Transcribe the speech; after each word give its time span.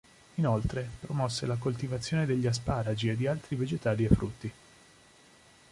Inoltre, 0.37 0.89
promosse 0.99 1.45
la 1.45 1.57
coltivazione 1.57 2.25
degli 2.25 2.47
asparagi 2.47 3.09
e 3.09 3.15
di 3.15 3.27
altri 3.27 3.55
vegetali 3.55 4.03
e 4.03 4.07
frutti. 4.07 4.51